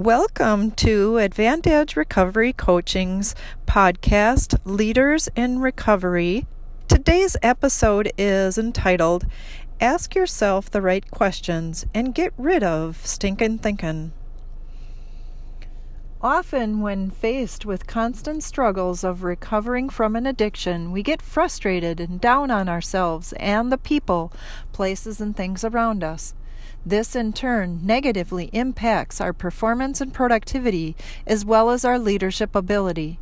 [0.00, 3.34] Welcome to AdvantEdge Recovery Coaching's
[3.66, 6.46] podcast, Leaders in Recovery.
[6.88, 9.26] Today's episode is entitled
[9.78, 14.12] Ask Yourself the Right Questions and Get Rid of Stinkin' Thinkin'.
[16.22, 22.18] Often, when faced with constant struggles of recovering from an addiction, we get frustrated and
[22.18, 24.32] down on ourselves and the people,
[24.72, 26.32] places, and things around us.
[26.84, 30.96] This, in turn, negatively impacts our performance and productivity
[31.26, 33.18] as well as our leadership ability.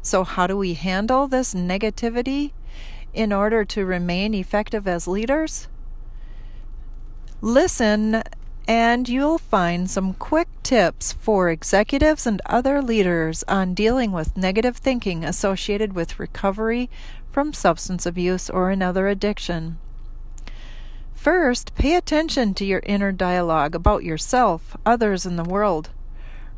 [0.00, 2.52] So, how do we handle this negativity
[3.12, 5.68] in order to remain effective as leaders?
[7.40, 8.22] Listen,
[8.66, 14.78] and you'll find some quick tips for executives and other leaders on dealing with negative
[14.78, 16.88] thinking associated with recovery
[17.30, 19.78] from substance abuse or another addiction.
[21.24, 25.88] First, pay attention to your inner dialogue about yourself, others, and the world.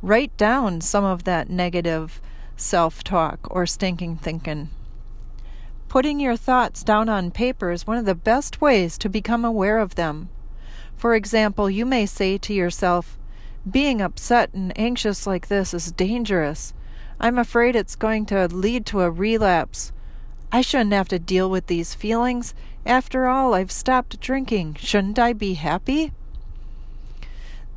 [0.03, 2.21] Write down some of that negative
[2.57, 4.71] self talk or stinking thinking.
[5.87, 9.79] Putting your thoughts down on paper is one of the best ways to become aware
[9.79, 10.31] of them.
[10.97, 13.17] For example, you may say to yourself,
[13.71, 16.75] Being upset and anxious like this is dangerous.
[17.21, 19.93] I'm afraid it's going to lead to a relapse.
[20.51, 22.53] I shouldn't have to deal with these feelings.
[22.87, 24.77] After all, I've stopped drinking.
[24.79, 26.13] Shouldn't I be happy?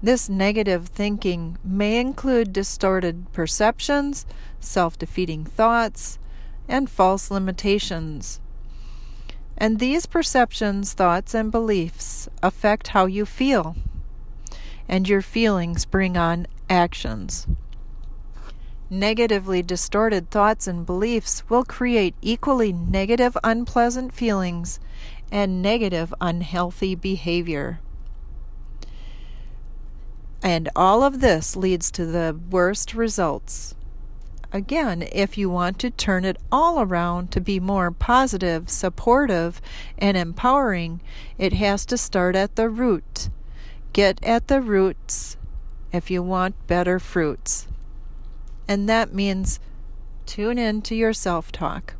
[0.03, 4.27] This negative thinking may include distorted perceptions,
[4.59, 6.19] self defeating thoughts,
[6.67, 8.39] and false limitations.
[9.57, 13.75] And these perceptions, thoughts, and beliefs affect how you feel.
[14.87, 17.47] And your feelings bring on actions.
[18.91, 24.79] Negatively distorted thoughts and beliefs will create equally negative, unpleasant feelings
[25.31, 27.81] and negative, unhealthy behavior.
[30.41, 33.75] And all of this leads to the worst results.
[34.51, 39.61] Again, if you want to turn it all around to be more positive, supportive,
[39.99, 40.99] and empowering,
[41.37, 43.29] it has to start at the root.
[43.93, 45.37] Get at the roots
[45.91, 47.67] if you want better fruits
[48.69, 49.59] and that means
[50.27, 51.95] tune in to your self talk.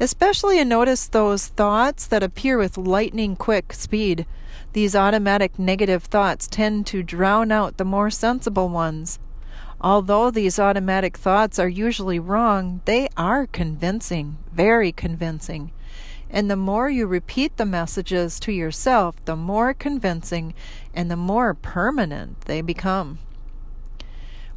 [0.00, 4.26] Especially notice those thoughts that appear with lightning quick speed.
[4.72, 9.18] These automatic negative thoughts tend to drown out the more sensible ones.
[9.78, 15.70] Although these automatic thoughts are usually wrong, they are convincing, very convincing.
[16.30, 20.54] And the more you repeat the messages to yourself, the more convincing
[20.94, 23.18] and the more permanent they become.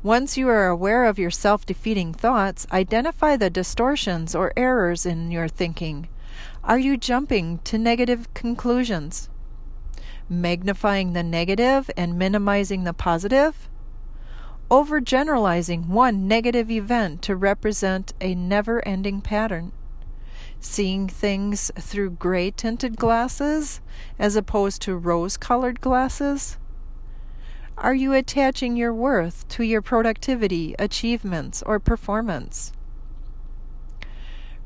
[0.05, 5.31] Once you are aware of your self defeating thoughts, identify the distortions or errors in
[5.31, 6.07] your thinking.
[6.63, 9.29] Are you jumping to negative conclusions?
[10.29, 13.67] Magnifying the negative and minimizing the positive?
[14.69, 19.71] Overgeneralizing one negative event to represent a never ending pattern?
[20.59, 23.81] Seeing things through gray tinted glasses
[24.19, 26.59] as opposed to rose colored glasses?
[27.77, 32.71] Are you attaching your worth to your productivity, achievements, or performance?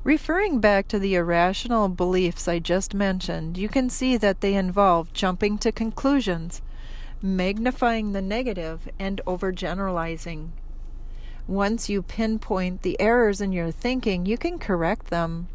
[0.04, 5.12] Referring back to the irrational beliefs I just mentioned, you can see that they involve
[5.12, 6.62] jumping to conclusions,
[7.20, 10.50] magnifying the negative, and overgeneralizing.
[11.48, 15.48] Once you pinpoint the errors in your thinking, you can correct them.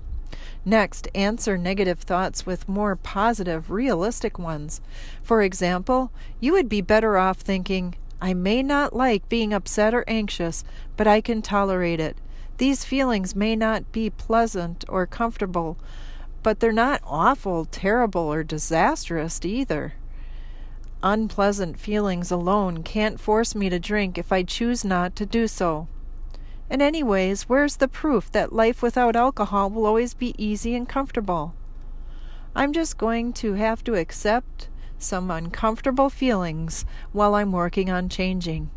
[0.65, 4.81] Next, answer negative thoughts with more positive, realistic ones.
[5.23, 10.05] For example, you would be better off thinking, I may not like being upset or
[10.09, 10.65] anxious,
[10.97, 12.17] but I can tolerate it.
[12.59, 15.77] These feelings may not be pleasant or comfortable,
[16.43, 19.95] but they're not awful, terrible, or disastrous either.
[21.03, 25.89] Unpleasant feelings alone can't force me to drink if I choose not to do so.
[26.71, 31.55] And, anyways, where's the proof that life without alcohol will always be easy and comfortable?
[32.57, 38.71] I'm just going to have to accept some uncomfortable feelings while I'm working on changing.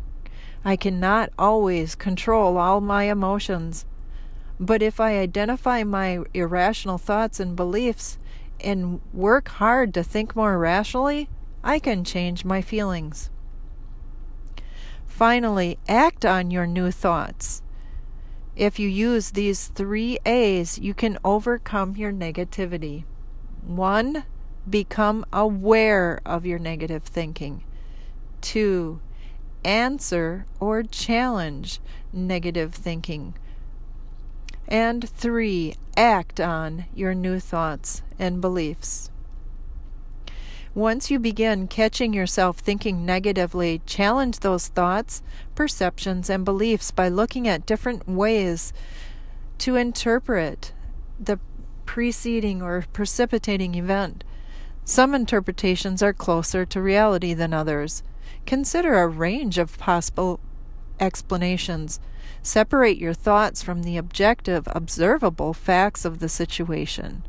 [0.64, 3.86] I cannot always control all my emotions,
[4.60, 8.18] but if I identify my irrational thoughts and beliefs
[8.60, 11.28] and work hard to think more rationally,
[11.62, 13.30] I can change my feelings.
[15.06, 17.62] Finally, act on your new thoughts.
[18.58, 23.04] If you use these three A's, you can overcome your negativity.
[23.64, 24.24] One,
[24.68, 27.62] become aware of your negative thinking.
[28.40, 28.98] Two,
[29.64, 31.78] answer or challenge
[32.12, 33.34] negative thinking.
[34.66, 39.08] And three, act on your new thoughts and beliefs.
[40.78, 45.24] Once you begin catching yourself thinking negatively, challenge those thoughts,
[45.56, 48.72] perceptions, and beliefs by looking at different ways
[49.58, 50.72] to interpret
[51.18, 51.36] the
[51.84, 54.22] preceding or precipitating event.
[54.84, 58.04] Some interpretations are closer to reality than others.
[58.46, 60.38] Consider a range of possible
[61.00, 61.98] explanations.
[62.40, 67.24] Separate your thoughts from the objective, observable facts of the situation.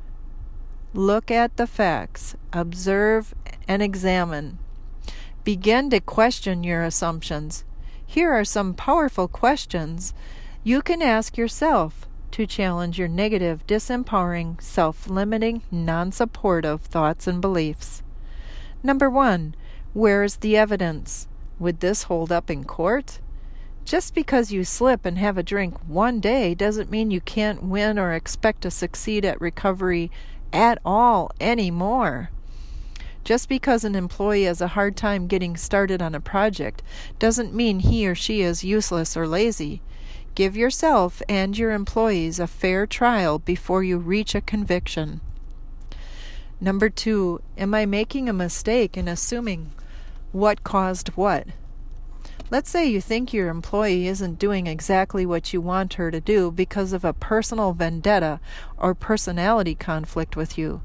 [0.93, 3.35] Look at the facts, observe
[3.67, 4.57] and examine.
[5.43, 7.63] Begin to question your assumptions.
[8.03, 10.15] Here are some powerful questions
[10.63, 17.39] you can ask yourself to challenge your negative, disempowering, self limiting, non supportive thoughts and
[17.39, 18.01] beliefs.
[18.81, 19.53] Number one,
[19.93, 21.27] where is the evidence?
[21.59, 23.19] Would this hold up in court?
[23.85, 27.97] Just because you slip and have a drink one day doesn't mean you can't win
[27.99, 30.11] or expect to succeed at recovery
[30.51, 32.29] at all anymore.
[33.23, 36.81] Just because an employee has a hard time getting started on a project
[37.19, 39.81] doesn't mean he or she is useless or lazy.
[40.35, 45.21] Give yourself and your employees a fair trial before you reach a conviction.
[46.61, 49.71] Number two, am I making a mistake in assuming
[50.31, 51.47] what caused what?
[52.51, 56.49] Let's say you think your employee isn't doing exactly what you want her to do
[56.49, 58.39] because of a personal vendetta
[58.75, 60.81] or personality conflict with you.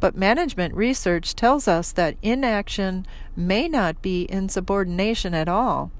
[0.00, 3.06] But management research tells us that inaction
[3.36, 5.92] may not be insubordination at all.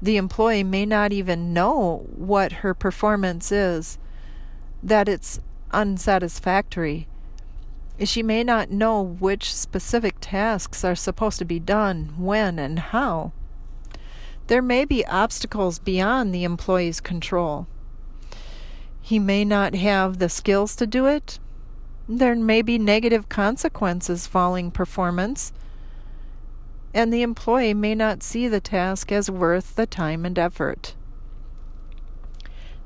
[0.00, 3.98] The employee may not even know what her performance is,
[4.84, 5.40] that it's
[5.72, 7.08] unsatisfactory.
[8.04, 13.32] She may not know which specific tasks are supposed to be done, when, and how.
[14.50, 17.68] There may be obstacles beyond the employee's control.
[19.00, 21.38] He may not have the skills to do it.
[22.08, 25.52] There may be negative consequences following performance,
[26.92, 30.96] and the employee may not see the task as worth the time and effort.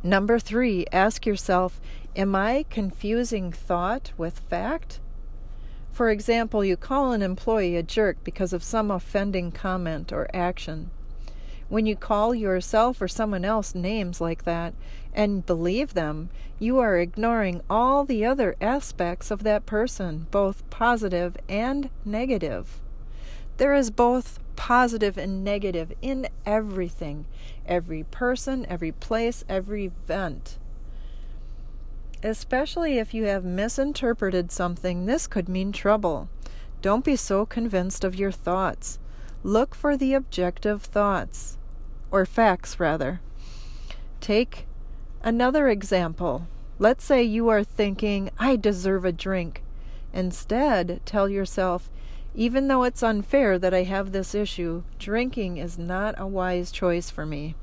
[0.03, 1.81] Number three, ask yourself
[2.15, 5.01] Am I confusing thought with fact?
[5.93, 10.91] For example, you call an employee a jerk because of some offending comment or action.
[11.69, 14.75] When you call yourself or someone else names like that
[15.15, 21.37] and believe them, you are ignoring all the other aspects of that person, both positive
[21.49, 22.81] and negative.
[23.57, 27.27] There is both positive and negative in everything
[27.67, 30.59] every person, every place, every event.
[32.23, 36.29] Especially if you have misinterpreted something, this could mean trouble.
[36.83, 38.99] Don't be so convinced of your thoughts.
[39.47, 41.59] Look for the objective thoughts,
[42.11, 43.21] or facts rather.
[44.23, 44.67] Take
[45.23, 46.49] another example.
[46.79, 49.63] Let's say you are thinking, I deserve a drink.
[50.15, 51.91] Instead, tell yourself,
[52.35, 57.11] even though it's unfair that I have this issue, drinking is not a wise choice
[57.11, 57.55] for me.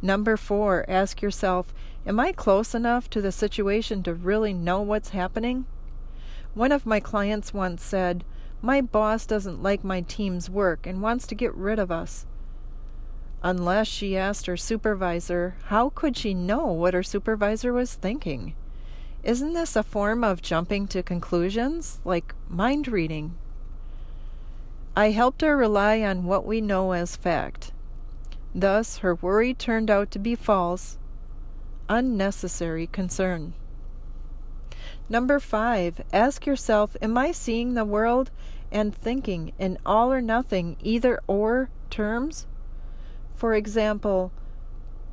[0.00, 1.74] Number four, ask yourself,
[2.06, 5.66] Am I close enough to the situation to really know what's happening?
[6.54, 8.24] One of my clients once said,
[8.62, 12.26] my boss doesn't like my team's work and wants to get rid of us.
[13.42, 18.54] Unless she asked her supervisor, how could she know what her supervisor was thinking?
[19.22, 23.36] Isn't this a form of jumping to conclusions, like mind reading?
[24.96, 27.72] I helped her rely on what we know as fact.
[28.54, 30.98] Thus, her worry turned out to be false,
[31.88, 33.54] unnecessary concern.
[35.10, 38.30] Number five, ask yourself Am I seeing the world
[38.70, 42.46] and thinking in all or nothing, either or terms?
[43.34, 44.30] For example,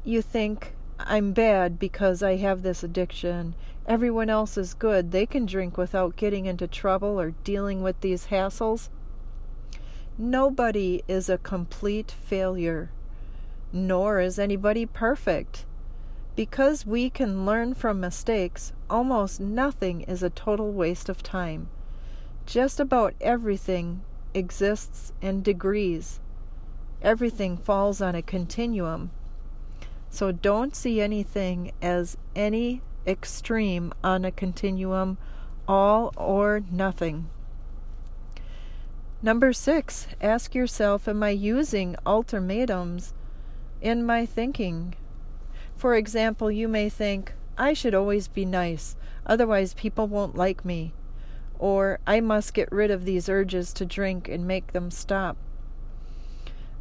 [0.04, 3.56] you think, I'm bad because I have this addiction.
[3.88, 5.12] Everyone else is good.
[5.12, 8.90] They can drink without getting into trouble or dealing with these hassles.
[10.16, 12.92] Nobody is a complete failure,
[13.72, 15.66] nor is anybody perfect.
[16.38, 21.68] Because we can learn from mistakes, almost nothing is a total waste of time.
[22.46, 24.02] Just about everything
[24.36, 26.20] exists in degrees.
[27.02, 29.10] Everything falls on a continuum.
[30.12, 35.18] So don't see anything as any extreme on a continuum,
[35.68, 37.32] all or nothing.
[39.24, 43.16] Number six, ask yourself Am I using ultimatums
[43.82, 44.94] in my thinking?
[45.78, 48.96] For example, you may think, I should always be nice,
[49.28, 50.94] otherwise people won't like me.
[51.60, 55.38] Or, I must get rid of these urges to drink and make them stop.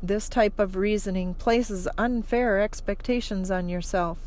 [0.02, 4.18] This type of reasoning places unfair expectations on yourself.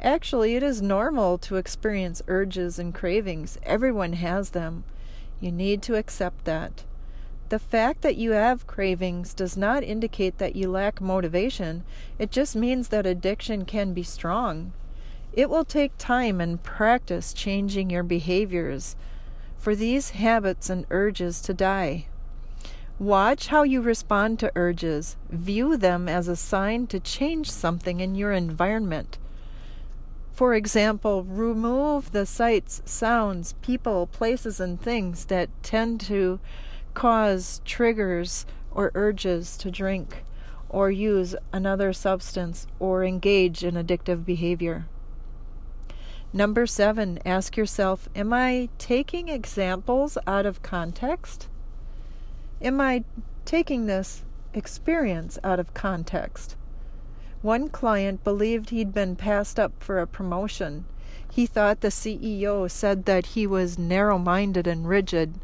[0.00, 3.58] Actually, it is normal to experience urges and cravings.
[3.64, 4.84] Everyone has them.
[5.40, 6.84] You need to accept that.
[7.48, 11.82] The fact that you have cravings does not indicate that you lack motivation,
[12.18, 14.72] it just means that addiction can be strong.
[15.32, 18.96] It will take time and practice changing your behaviors
[19.56, 22.06] for these habits and urges to die.
[22.98, 25.16] Watch how you respond to urges.
[25.30, 29.18] View them as a sign to change something in your environment.
[30.32, 36.40] For example, remove the sights, sounds, people, places, and things that tend to
[36.94, 40.24] cause triggers or urges to drink
[40.68, 44.86] or use another substance or engage in addictive behavior.
[46.32, 51.48] Number seven, ask yourself Am I taking examples out of context?
[52.60, 53.04] Am I
[53.44, 56.56] taking this experience out of context?
[57.40, 60.84] One client believed he'd been passed up for a promotion.
[61.30, 65.34] He thought the CEO said that he was narrow minded and rigid.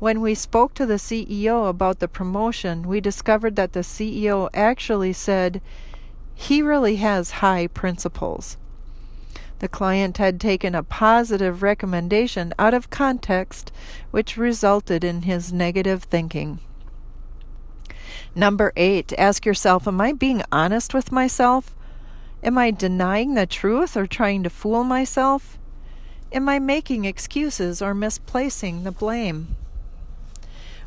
[0.00, 5.12] When we spoke to the CEO about the promotion, we discovered that the CEO actually
[5.12, 5.60] said
[6.34, 8.56] he really has high principles.
[9.58, 13.72] The client had taken a positive recommendation out of context,
[14.10, 16.60] which resulted in his negative thinking.
[18.34, 21.76] Number eight, ask yourself Am I being honest with myself?
[22.42, 25.58] Am I denying the truth or trying to fool myself?
[26.32, 29.56] Am I making excuses or misplacing the blame?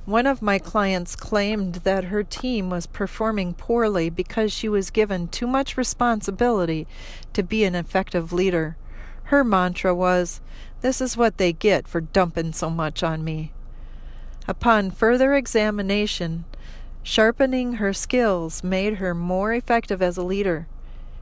[0.05, 5.29] One of my clients claimed that her team was performing poorly because she was given
[5.29, 6.87] too much responsibility
[7.31, 8.75] to be an effective leader.
[9.25, 10.41] Her mantra was,
[10.81, 13.53] This is what they get for dumping so much on me.
[14.45, 16.43] Upon further examination,
[17.01, 20.67] sharpening her skills made her more effective as a leader.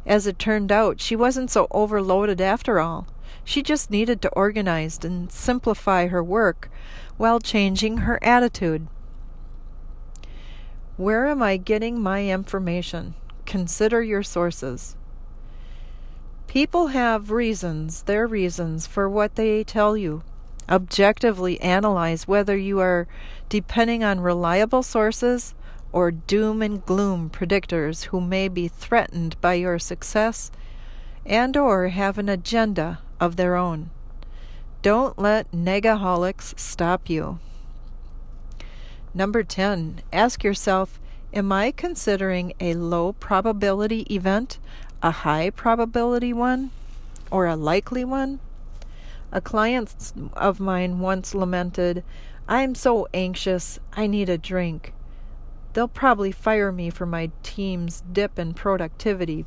[0.08, 3.06] As it turned out, she wasn't so overloaded after all.
[3.44, 6.72] She just needed to organize and simplify her work
[7.22, 8.88] while changing her attitude.
[10.98, 13.14] Where am I getting my information?
[13.46, 14.96] Consider your sources.
[16.48, 20.24] People have reasons, their reasons for what they tell you.
[20.68, 23.08] Objectively analyze whether you are
[23.50, 25.54] depending on reliable sources
[25.92, 30.50] or doom and gloom predictors who may be threatened by your success
[31.24, 33.92] and or have an agenda of their own.
[34.82, 37.38] Don't let negaholics stop you.
[39.14, 41.00] Number 10, ask yourself
[41.34, 44.58] Am I considering a low probability event
[45.04, 46.72] a high probability one
[47.30, 48.40] or a likely one?
[49.32, 52.04] A client of mine once lamented,
[52.48, 54.94] I'm so anxious, I need a drink.
[55.74, 59.46] They'll probably fire me for my team's dip in productivity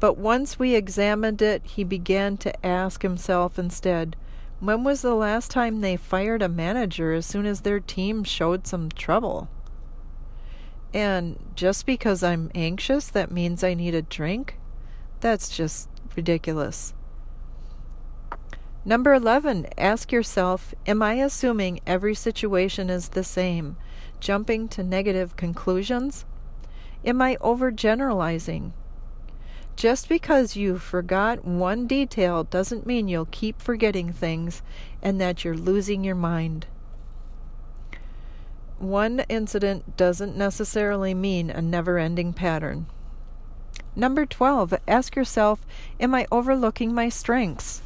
[0.00, 4.16] but once we examined it, he began to ask himself instead,
[4.60, 8.66] when was the last time they fired a manager as soon as their team showed
[8.66, 9.48] some trouble?
[10.92, 14.58] And just because I'm anxious, that means I need a drink?
[15.20, 16.94] That's just ridiculous.
[18.84, 23.76] Number 11, ask yourself Am I assuming every situation is the same,
[24.18, 26.24] jumping to negative conclusions?
[27.04, 28.72] Am I overgeneralizing?
[29.78, 34.60] Just because you forgot one detail doesn't mean you'll keep forgetting things
[35.00, 36.66] and that you're losing your mind.
[38.80, 42.86] One incident doesn't necessarily mean a never ending pattern.
[43.94, 45.64] Number 12, ask yourself
[46.00, 47.80] Am I overlooking my strengths?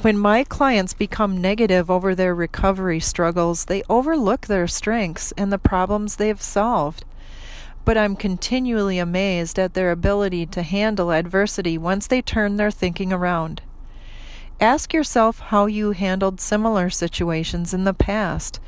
[0.00, 5.58] When my clients become negative over their recovery struggles, they overlook their strengths and the
[5.58, 7.04] problems they've solved
[7.90, 13.12] but I'm continually amazed at their ability to handle adversity once they turn their thinking
[13.12, 13.62] around.
[14.60, 18.60] Ask yourself how you handled similar situations in the past.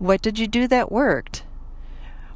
[0.00, 1.44] What did you do that worked?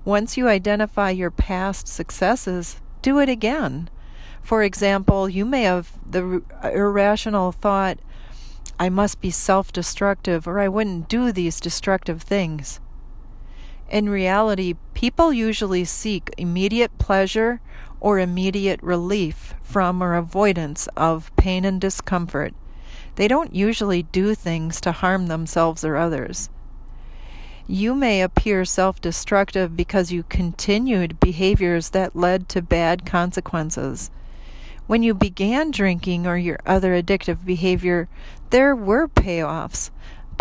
[0.05, 3.91] Once you identify your past successes, do it again.
[4.41, 7.99] For example, you may have the irrational thought,
[8.79, 12.79] I must be self destructive or I wouldn't do these destructive things.
[13.91, 17.61] In reality, people usually seek immediate pleasure
[17.99, 22.55] or immediate relief from or avoidance of pain and discomfort.
[23.17, 26.51] They don't usually do things to harm themselves or others.
[27.67, 34.11] You may appear self destructive because you continued behaviors that led to bad consequences.
[34.87, 38.09] When you began drinking or your other addictive behavior,
[38.51, 39.91] there were payoffs,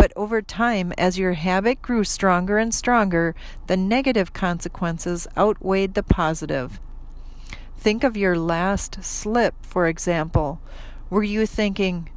[0.00, 3.34] but over time, as your habit grew stronger and stronger,
[3.66, 6.80] the negative consequences outweighed the positive.
[7.76, 10.58] Think of your last slip, for example.
[11.10, 12.08] Were you thinking,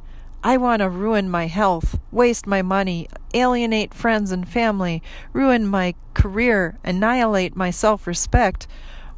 [0.42, 5.02] I want to ruin my health, waste my money, alienate friends and family,
[5.34, 8.66] ruin my career, annihilate my self respect,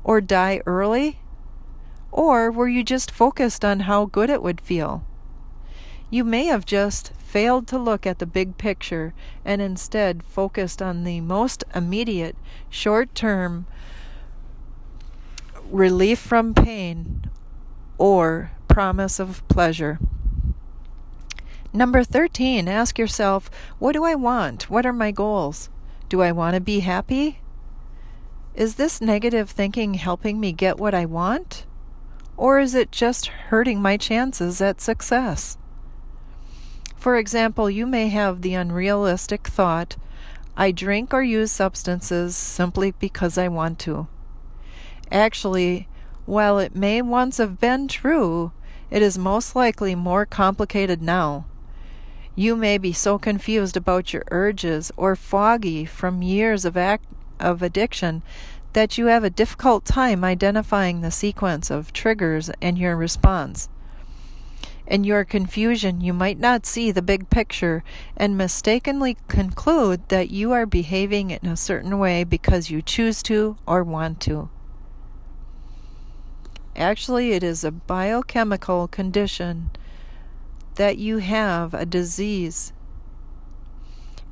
[0.02, 1.20] or die early?
[2.10, 5.06] Or were you just focused on how good it would feel?
[6.10, 9.12] You may have just failed to look at the big picture
[9.44, 12.36] and instead focused on the most immediate,
[12.70, 13.66] short term
[15.70, 17.28] relief from pain
[17.98, 19.98] or promise of pleasure.
[21.72, 24.70] Number 13, ask yourself, what do I want?
[24.70, 25.68] What are my goals?
[26.08, 27.40] Do I want to be happy?
[28.54, 31.66] Is this negative thinking helping me get what I want?
[32.36, 35.58] Or is it just hurting my chances at success?
[37.06, 39.94] For example, you may have the unrealistic thought,
[40.56, 44.08] I drink or use substances simply because I want to.
[45.12, 45.86] Actually,
[46.24, 48.50] while it may once have been true,
[48.90, 51.46] it is most likely more complicated now.
[52.34, 57.04] You may be so confused about your urges or foggy from years of, act,
[57.38, 58.24] of addiction
[58.72, 63.68] that you have a difficult time identifying the sequence of triggers and your response.
[64.86, 67.82] In your confusion, you might not see the big picture
[68.16, 73.56] and mistakenly conclude that you are behaving in a certain way because you choose to
[73.66, 74.48] or want to.
[76.76, 79.70] Actually, it is a biochemical condition
[80.76, 82.72] that you have a disease.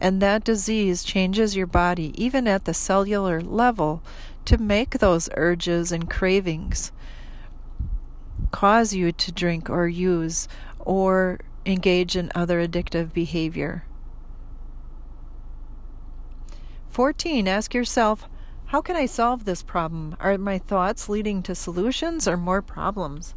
[0.00, 4.02] And that disease changes your body, even at the cellular level,
[4.44, 6.92] to make those urges and cravings
[8.54, 10.46] cause you to drink or use
[10.78, 13.84] or engage in other addictive behavior.
[16.88, 17.48] 14.
[17.48, 18.28] Ask yourself,
[18.66, 20.16] how can I solve this problem?
[20.20, 23.34] Are my thoughts leading to solutions or more problems?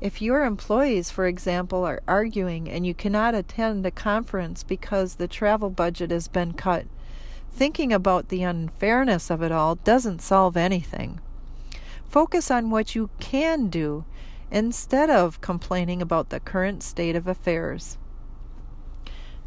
[0.00, 5.28] If your employees, for example, are arguing and you cannot attend a conference because the
[5.28, 6.86] travel budget has been cut,
[7.52, 11.20] thinking about the unfairness of it all doesn't solve anything.
[12.08, 14.06] Focus on what you can do
[14.52, 17.98] instead of complaining about the current state of affairs.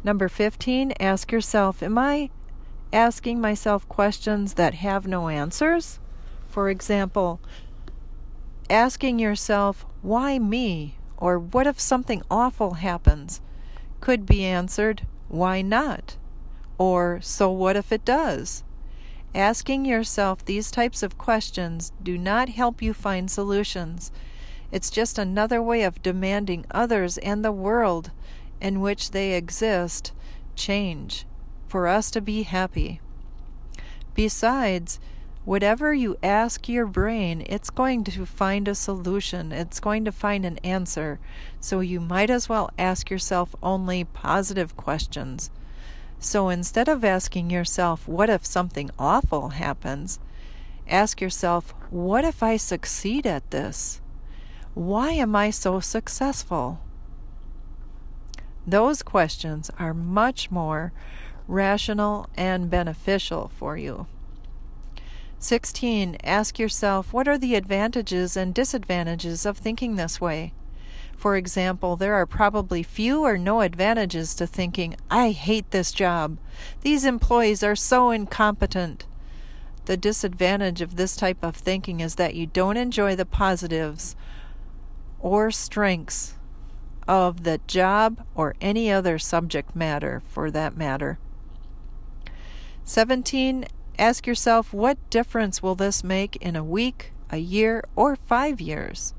[0.04, 2.30] Number 15, ask yourself Am I
[2.92, 6.00] asking myself questions that have no answers?
[6.48, 7.40] For example,
[8.68, 10.96] asking yourself, why me?
[11.16, 13.40] Or what if something awful happens?
[14.00, 16.16] Could be answered, why not?
[16.78, 18.64] Or so what if it does?
[19.34, 24.10] Asking yourself these types of questions do not help you find solutions.
[24.72, 28.10] It's just another way of demanding others and the world
[28.60, 30.12] in which they exist
[30.54, 31.26] change
[31.68, 33.00] for us to be happy.
[34.14, 34.98] Besides,
[35.44, 39.52] whatever you ask your brain, it's going to find a solution.
[39.52, 41.20] It's going to find an answer.
[41.60, 45.50] So you might as well ask yourself only positive questions.
[46.18, 50.18] So instead of asking yourself, what if something awful happens?
[50.88, 54.00] Ask yourself, what if I succeed at this?
[54.76, 56.80] Why am I so successful?
[58.66, 60.92] Those questions are much more
[61.48, 64.06] rational and beneficial for you.
[65.38, 66.18] 16.
[66.22, 70.52] Ask yourself what are the advantages and disadvantages of thinking this way?
[71.16, 76.36] For example, there are probably few or no advantages to thinking, I hate this job.
[76.82, 79.06] These employees are so incompetent.
[79.86, 84.14] The disadvantage of this type of thinking is that you don't enjoy the positives
[85.26, 86.34] or strengths
[87.08, 91.18] of the job or any other subject matter for that matter.
[92.84, 93.64] 17.
[93.98, 99.14] Ask yourself what difference will this make in a week, a year, or five years?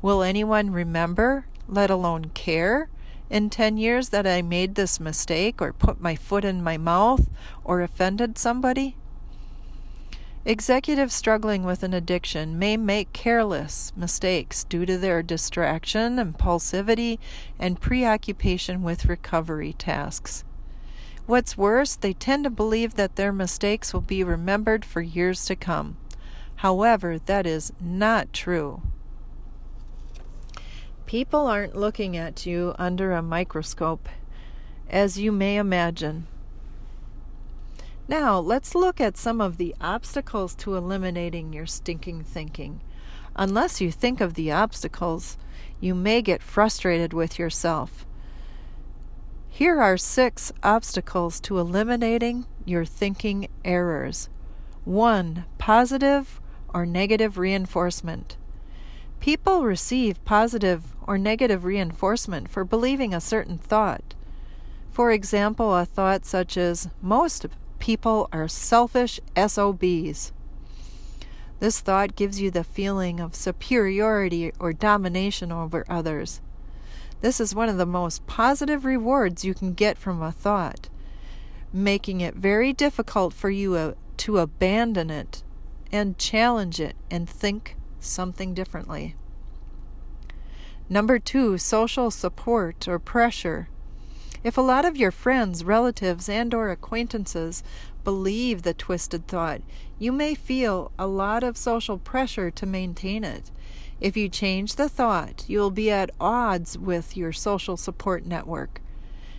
[0.00, 2.88] Will anyone remember, let alone care,
[3.28, 7.28] in 10 years that I made this mistake or put my foot in my mouth
[7.64, 8.96] or offended somebody?
[10.44, 17.18] Executives struggling with an addiction may make careless mistakes due to their distraction, impulsivity,
[17.60, 20.42] and preoccupation with recovery tasks.
[21.26, 25.54] What's worse, they tend to believe that their mistakes will be remembered for years to
[25.54, 25.96] come.
[26.56, 28.82] However, that is not true.
[31.06, 34.08] People aren't looking at you under a microscope,
[34.90, 36.26] as you may imagine.
[38.12, 42.82] Now, let's look at some of the obstacles to eliminating your stinking thinking.
[43.34, 45.38] Unless you think of the obstacles,
[45.80, 48.04] you may get frustrated with yourself.
[49.48, 54.28] Here are six obstacles to eliminating your thinking errors.
[54.84, 55.46] 1.
[55.56, 58.36] Positive or negative reinforcement.
[59.20, 64.14] People receive positive or negative reinforcement for believing a certain thought.
[64.90, 67.46] For example, a thought such as, Most
[67.82, 70.32] people are selfish SOBs.
[71.58, 76.40] This thought gives you the feeling of superiority or domination over others.
[77.22, 80.90] This is one of the most positive rewards you can get from a thought,
[81.72, 85.42] making it very difficult for you uh, to abandon it
[85.90, 89.16] and challenge it and think something differently.
[90.88, 93.68] Number two, social support or pressure.
[94.44, 97.62] If a lot of your friends, relatives, and or acquaintances
[98.02, 99.62] believe the twisted thought,
[99.98, 103.52] you may feel a lot of social pressure to maintain it.
[104.00, 108.80] If you change the thought, you will be at odds with your social support network,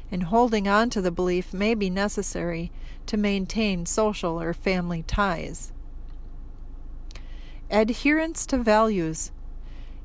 [0.10, 2.72] and holding on to the belief may be necessary
[3.08, 5.74] to maintain social or family ties.
[7.70, 9.32] Adherence to values.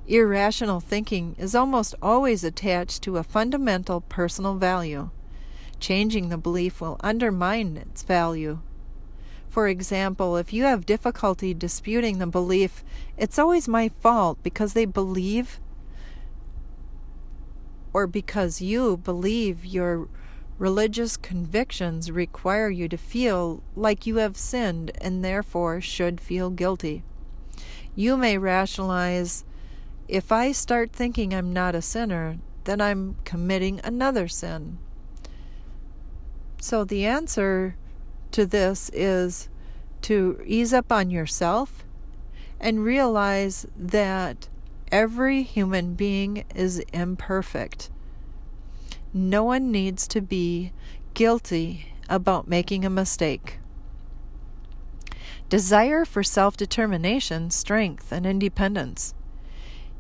[0.08, 5.10] Irrational thinking is almost always attached to a fundamental personal value.
[5.80, 8.60] Changing the belief will undermine its value.
[9.50, 12.82] For example, if you have difficulty disputing the belief,
[13.18, 15.60] it's always my fault because they believe
[17.92, 20.08] or because you believe your
[20.58, 27.02] religious convictions require you to feel like you have sinned and therefore should feel guilty.
[27.94, 29.44] You may rationalize
[30.08, 34.78] if I start thinking I'm not a sinner, then I'm committing another sin.
[36.60, 37.76] So the answer
[38.32, 39.48] to this is
[40.02, 41.84] to ease up on yourself
[42.58, 44.48] and realize that
[44.90, 47.90] every human being is imperfect.
[49.12, 50.72] No one needs to be
[51.14, 53.58] guilty about making a mistake.
[55.48, 59.14] Desire for self determination, strength, and independence.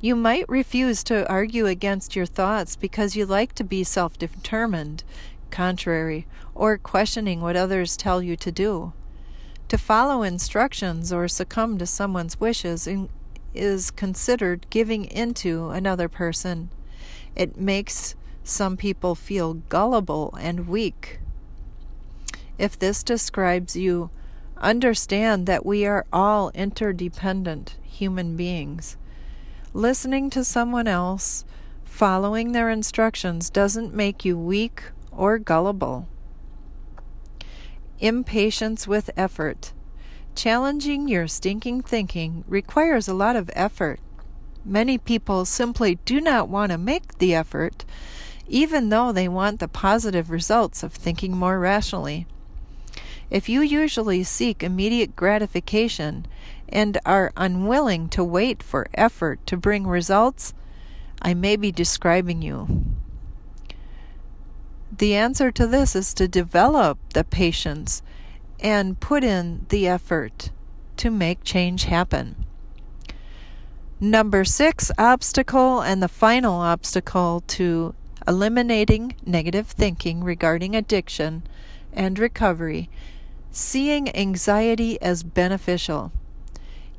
[0.00, 5.02] You might refuse to argue against your thoughts because you like to be self determined,
[5.50, 8.92] contrary, or questioning what others tell you to do.
[9.68, 13.08] To follow instructions or succumb to someone's wishes in,
[13.54, 16.70] is considered giving into another person.
[17.34, 21.18] It makes some people feel gullible and weak.
[22.56, 24.10] If this describes you,
[24.60, 28.96] Understand that we are all interdependent human beings.
[29.74, 31.44] Listening to someone else,
[31.84, 36.08] following their instructions, doesn't make you weak or gullible.
[37.98, 39.74] Impatience with effort.
[40.34, 44.00] Challenging your stinking thinking requires a lot of effort.
[44.64, 47.84] Many people simply do not want to make the effort,
[48.48, 52.26] even though they want the positive results of thinking more rationally.
[53.30, 56.26] If you usually seek immediate gratification
[56.68, 60.54] and are unwilling to wait for effort to bring results,
[61.20, 62.84] I may be describing you.
[64.96, 68.02] The answer to this is to develop the patience
[68.60, 70.50] and put in the effort
[70.96, 72.44] to make change happen.
[74.00, 77.94] Number six obstacle and the final obstacle to
[78.26, 81.42] eliminating negative thinking regarding addiction
[81.92, 82.90] and recovery
[83.50, 86.12] seeing anxiety as beneficial.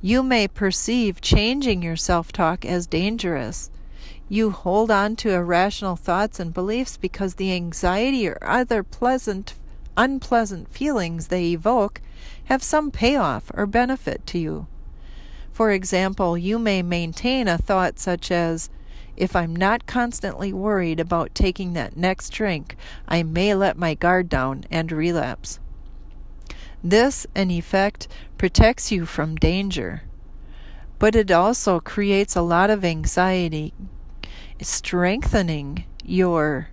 [0.02, 3.70] You may perceive changing your self talk as dangerous.
[4.30, 9.56] You hold on to irrational thoughts and beliefs because the anxiety or other pleasant,
[9.98, 12.02] unpleasant feelings they evoke
[12.46, 14.68] have some payoff or benefit to you.
[15.52, 18.70] For example, you may maintain a thought such as,
[19.18, 24.30] if I'm not constantly worried about taking that next drink, I may let my guard
[24.30, 25.60] down and relapse.
[26.84, 30.04] This, in effect, protects you from danger,
[30.98, 33.74] but it also creates a lot of anxiety,
[34.62, 36.70] strengthening your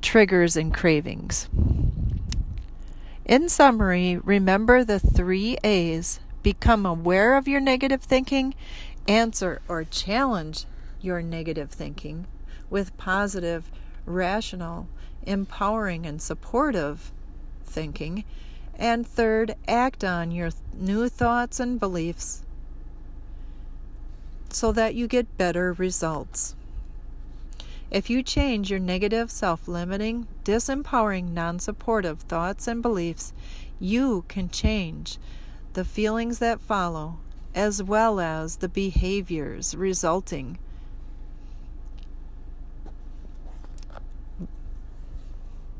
[0.00, 1.48] triggers and cravings.
[3.24, 6.20] In summary, remember the three A's.
[6.42, 8.54] Become aware of your negative thinking,
[9.08, 10.64] answer or challenge
[11.00, 12.26] your negative thinking
[12.70, 13.70] with positive,
[14.04, 14.88] rational,
[15.24, 17.12] empowering, and supportive
[17.64, 18.24] thinking,
[18.76, 22.42] and third, act on your new thoughts and beliefs
[24.50, 26.54] so that you get better results.
[27.90, 33.32] If you change your negative, self limiting, disempowering, non supportive thoughts and beliefs,
[33.78, 35.18] you can change
[35.74, 37.18] the feelings that follow
[37.54, 40.58] as well as the behaviors resulting.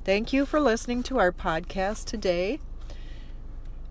[0.04, 2.60] Thank you for listening to our podcast today.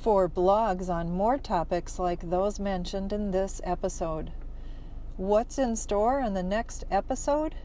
[0.00, 4.30] for blogs on more topics like those mentioned in this episode.
[5.16, 7.56] What's in store in the next episode?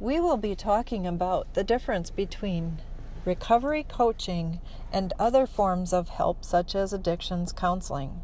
[0.00, 2.78] We will be talking about the difference between
[3.24, 4.60] recovery coaching
[4.92, 8.22] and other forms of help, such as addictions counseling.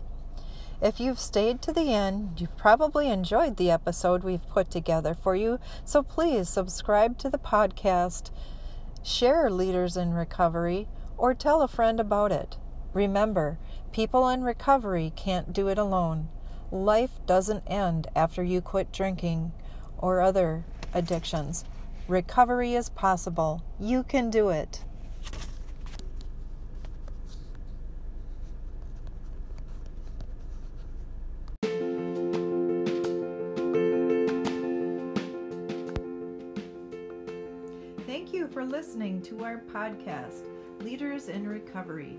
[0.81, 5.35] If you've stayed to the end, you've probably enjoyed the episode we've put together for
[5.35, 8.31] you, so please subscribe to the podcast,
[9.03, 12.57] share Leaders in Recovery, or tell a friend about it.
[12.93, 13.59] Remember,
[13.91, 16.29] people in recovery can't do it alone.
[16.71, 19.51] Life doesn't end after you quit drinking
[19.99, 21.65] or other addictions.
[22.09, 23.63] Recovery is possible.
[23.79, 24.85] You can do it.
[38.07, 40.47] Thank you for listening to our podcast,
[40.81, 42.19] Leaders in Recovery.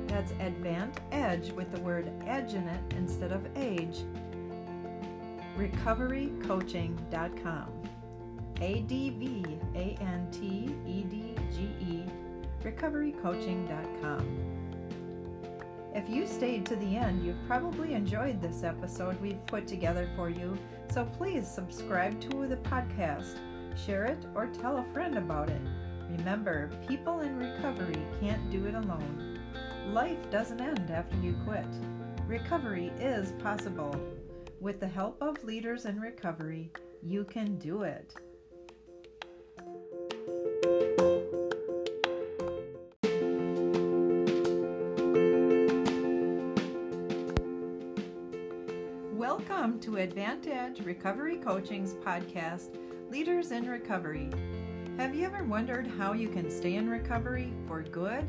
[0.06, 4.04] That's Advant Edge with the word edge in it instead of age.
[5.56, 7.68] Recoverycoaching.com.
[8.60, 9.44] A D V
[9.74, 12.04] A N T E D G E.
[12.62, 14.52] Recoverycoaching.com.
[15.94, 20.30] If you stayed to the end, you've probably enjoyed this episode we've put together for
[20.30, 20.56] you,
[20.90, 23.36] so please subscribe to the podcast,
[23.78, 25.60] share it, or tell a friend about it.
[26.18, 29.38] Remember, people in recovery can't do it alone.
[29.88, 31.66] Life doesn't end after you quit.
[32.26, 33.94] Recovery is possible.
[34.60, 36.70] With the help of leaders in recovery,
[37.02, 38.14] you can do it.
[49.12, 52.76] Welcome to AdvantEdge Recovery Coaching's podcast,
[53.12, 54.30] Leaders in Recovery.
[54.96, 58.26] Have you ever wondered how you can stay in recovery for good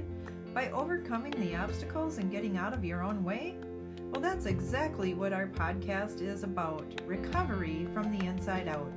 [0.54, 3.56] by overcoming the obstacles and getting out of your own way?
[4.12, 8.92] Well, that's exactly what our podcast is about recovery from the inside out.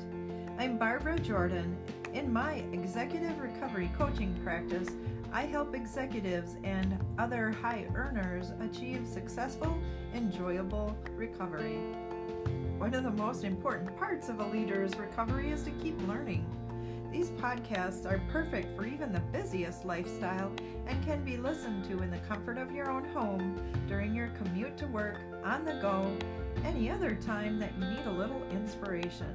[0.59, 1.77] I'm Barbara Jordan.
[2.13, 4.89] In my executive recovery coaching practice,
[5.33, 9.79] I help executives and other high earners achieve successful,
[10.17, 11.79] enjoyable recovery.
[12.79, 16.45] One of the most important parts of a leader's recovery is to keep learning.
[17.11, 20.53] These podcasts are perfect for even the busiest lifestyle
[20.87, 24.77] and can be listened to in the comfort of your own home during your commute
[24.79, 26.17] to work, on the go,
[26.65, 29.35] any other time that you need a little inspiration.